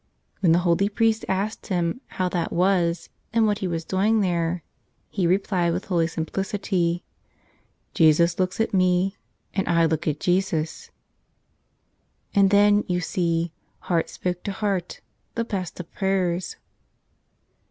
When 0.39 0.51
the 0.51 0.57
holy 0.65 0.89
priest 0.89 1.25
asked 1.29 1.67
him 1.67 2.01
how 2.07 2.27
that 2.29 2.51
was, 2.51 3.09
and 3.31 3.45
what 3.45 3.59
he 3.59 3.67
was 3.67 3.85
doing 3.85 4.21
there, 4.21 4.63
he 5.11 5.27
replied, 5.27 5.73
with 5.73 5.85
holy 5.85 6.07
simplicity, 6.07 7.03
"Jesus 7.93 8.39
looks 8.39 8.59
at 8.59 8.73
me, 8.73 9.15
and 9.53 9.67
I 9.69 9.85
look 9.85 10.07
at 10.07 10.19
Jesus." 10.19 10.89
And 12.33 12.49
then, 12.49 12.83
you 12.87 12.99
see, 12.99 13.51
heart 13.81 14.09
spoke 14.09 14.41
to 14.45 14.51
heart, 14.51 15.01
the 15.35 15.45
best 15.45 15.79
of 15.79 15.93
prayers. 15.93 16.55